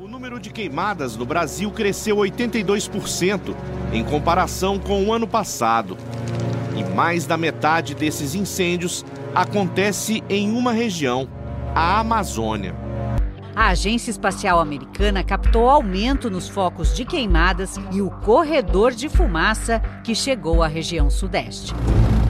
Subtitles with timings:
[0.00, 3.52] O número de queimadas no Brasil cresceu 82%
[3.92, 5.96] em comparação com o ano passado.
[6.76, 11.28] E mais da metade desses incêndios acontece em uma região,
[11.74, 12.76] a Amazônia.
[13.56, 19.80] A Agência Espacial Americana captou aumento nos focos de queimadas e o corredor de fumaça
[20.04, 21.74] que chegou à região sudeste.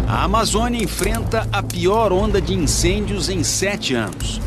[0.08, 4.40] A Amazônia enfrenta a pior onda de incêndios em sete anos.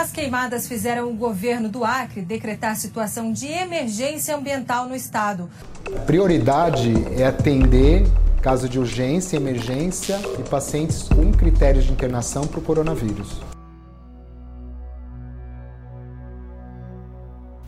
[0.00, 5.50] As queimadas fizeram o governo do Acre decretar situação de emergência ambiental no estado.
[5.94, 8.06] A prioridade é atender
[8.40, 13.42] caso de urgência, emergência e pacientes com critérios de internação para o coronavírus.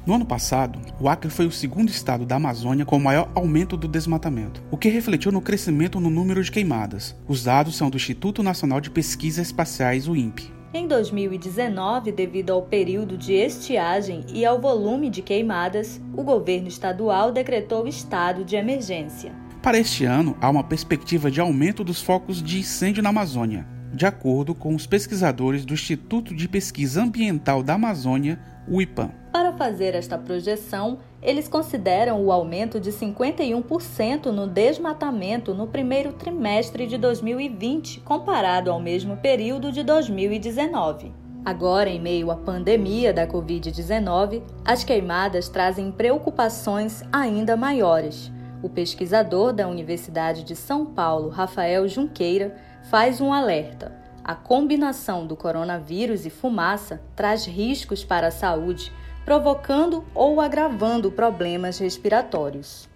[0.06, 3.76] No ano passado, o Acre foi o segundo estado da Amazônia com o maior aumento
[3.76, 7.14] do desmatamento, o que refletiu no crescimento no número de queimadas.
[7.28, 10.61] Os dados são do Instituto Nacional de Pesquisas Espaciais, o INPE.
[10.74, 17.30] Em 2019, devido ao período de estiagem e ao volume de queimadas, o governo estadual
[17.30, 19.34] decretou estado de emergência.
[19.60, 24.06] Para este ano, há uma perspectiva de aumento dos focos de incêndio na Amazônia, de
[24.06, 29.10] acordo com os pesquisadores do Instituto de Pesquisa Ambiental da Amazônia, o IPAM.
[29.32, 36.86] Para fazer esta projeção, eles consideram o aumento de 51% no desmatamento no primeiro trimestre
[36.86, 41.12] de 2020, comparado ao mesmo período de 2019.
[41.44, 48.30] Agora, em meio à pandemia da Covid-19, as queimadas trazem preocupações ainda maiores.
[48.62, 52.56] O pesquisador da Universidade de São Paulo, Rafael Junqueira,
[52.90, 53.92] faz um alerta.
[54.24, 58.92] A combinação do coronavírus e fumaça traz riscos para a saúde,
[59.24, 62.88] provocando ou agravando problemas respiratórios.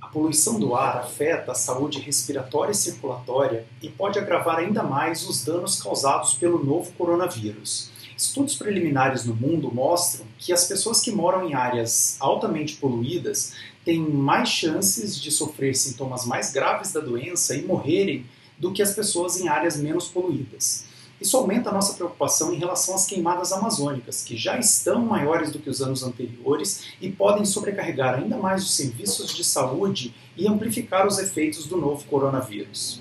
[0.00, 5.28] A poluição do ar afeta a saúde respiratória e circulatória e pode agravar ainda mais
[5.28, 7.90] os danos causados pelo novo coronavírus.
[8.16, 13.98] Estudos preliminares no mundo mostram que as pessoas que moram em áreas altamente poluídas têm
[13.98, 18.24] mais chances de sofrer sintomas mais graves da doença e morrerem
[18.58, 20.84] do que as pessoas em áreas menos poluídas.
[21.20, 25.58] Isso aumenta a nossa preocupação em relação às queimadas amazônicas, que já estão maiores do
[25.58, 31.06] que os anos anteriores e podem sobrecarregar ainda mais os serviços de saúde e amplificar
[31.06, 33.00] os efeitos do novo coronavírus.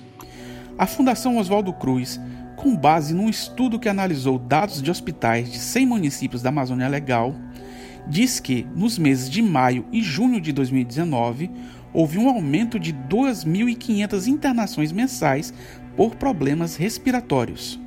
[0.78, 2.19] A Fundação Oswaldo Cruz,
[2.56, 7.36] com base num estudo que analisou dados de hospitais de 100 municípios da Amazônia Legal,
[8.08, 11.50] diz que, nos meses de maio e junho de 2019,
[11.94, 15.54] houve um aumento de 2.500 internações mensais
[15.96, 17.80] por problemas respiratórios.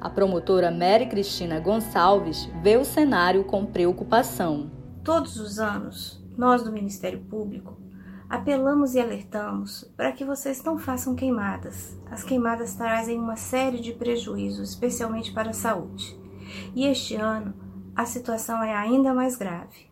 [0.00, 4.70] A promotora Mary Cristina Gonçalves vê o cenário com preocupação.
[5.04, 7.78] Todos os anos, nós do Ministério Público
[8.30, 11.98] apelamos e alertamos para que vocês não façam queimadas.
[12.08, 16.16] As queimadas trazem uma série de prejuízos, especialmente para a saúde.
[16.74, 17.52] E este ano,
[17.94, 19.90] a situação é ainda mais grave.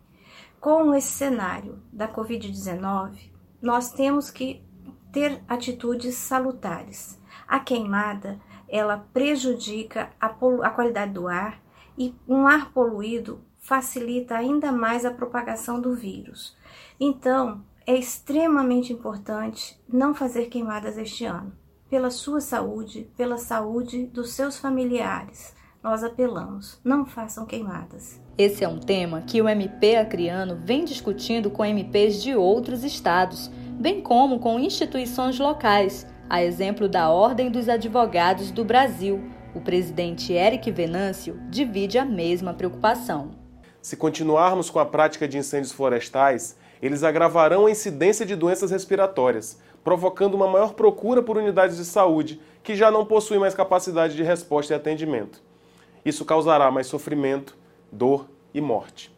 [0.59, 3.29] Com esse cenário da Covid-19,
[3.61, 4.63] nós temos que
[5.11, 7.19] ter atitudes salutares.
[7.47, 11.61] A queimada, ela prejudica a, a qualidade do ar
[11.97, 16.57] e um ar poluído facilita ainda mais a propagação do vírus.
[16.99, 21.51] Então, é extremamente importante não fazer queimadas este ano.
[21.89, 28.21] Pela sua saúde, pela saúde dos seus familiares, nós apelamos: não façam queimadas.
[28.37, 33.49] Esse é um tema que o MP Acreano vem discutindo com MPs de outros estados,
[33.79, 39.21] bem como com instituições locais, a exemplo da Ordem dos Advogados do Brasil.
[39.55, 43.31] O presidente Eric Venâncio divide a mesma preocupação.
[43.81, 49.59] Se continuarmos com a prática de incêndios florestais, eles agravarão a incidência de doenças respiratórias,
[49.83, 54.21] provocando uma maior procura por unidades de saúde que já não possuem mais capacidade de
[54.21, 55.41] resposta e atendimento.
[56.05, 57.57] Isso causará mais sofrimento,
[57.91, 59.11] dor e morte.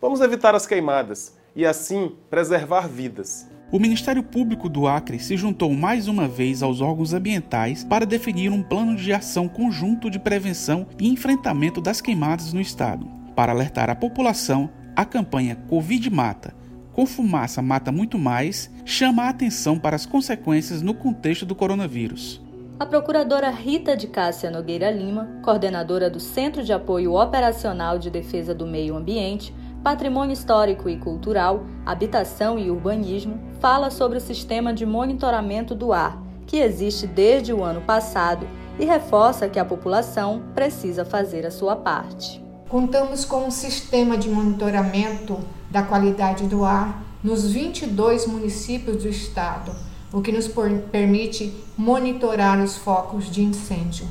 [0.00, 3.48] Vamos evitar as queimadas e, assim, preservar vidas.
[3.72, 8.52] O Ministério Público do Acre se juntou mais uma vez aos órgãos ambientais para definir
[8.52, 13.08] um plano de ação conjunto de prevenção e enfrentamento das queimadas no estado.
[13.34, 16.54] Para alertar a população, a campanha Covid Mata,
[16.92, 22.40] com fumaça mata muito mais, chama a atenção para as consequências no contexto do coronavírus.
[22.78, 28.54] A procuradora Rita de Cássia Nogueira Lima, coordenadora do Centro de Apoio Operacional de Defesa
[28.54, 34.84] do Meio Ambiente, Patrimônio Histórico e Cultural, Habitação e Urbanismo, fala sobre o sistema de
[34.84, 38.46] monitoramento do ar, que existe desde o ano passado,
[38.78, 42.44] e reforça que a população precisa fazer a sua parte.
[42.68, 45.38] Contamos com um sistema de monitoramento
[45.70, 49.72] da qualidade do ar nos 22 municípios do estado
[50.16, 50.48] o que nos
[50.90, 54.08] permite monitorar os focos de incêndio.